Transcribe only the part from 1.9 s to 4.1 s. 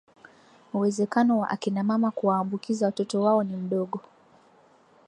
kuwaambukiza watoto wao ni mdogo